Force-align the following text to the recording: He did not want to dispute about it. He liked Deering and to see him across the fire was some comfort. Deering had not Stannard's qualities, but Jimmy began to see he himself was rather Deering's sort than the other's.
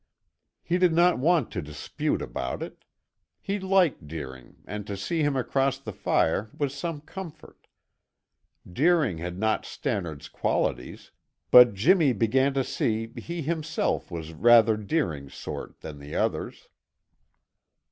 He 0.63 0.79
did 0.79 0.93
not 0.93 1.19
want 1.19 1.51
to 1.51 1.61
dispute 1.61 2.23
about 2.23 2.63
it. 2.63 2.85
He 3.39 3.59
liked 3.59 4.07
Deering 4.07 4.63
and 4.65 4.87
to 4.87 4.97
see 4.97 5.21
him 5.21 5.35
across 5.35 5.77
the 5.77 5.93
fire 5.93 6.49
was 6.57 6.73
some 6.73 7.01
comfort. 7.01 7.67
Deering 8.67 9.19
had 9.19 9.37
not 9.37 9.63
Stannard's 9.63 10.27
qualities, 10.27 11.11
but 11.51 11.75
Jimmy 11.75 12.13
began 12.13 12.55
to 12.55 12.63
see 12.63 13.09
he 13.15 13.43
himself 13.43 14.09
was 14.09 14.33
rather 14.33 14.75
Deering's 14.75 15.35
sort 15.35 15.81
than 15.81 15.99
the 15.99 16.15
other's. 16.15 16.67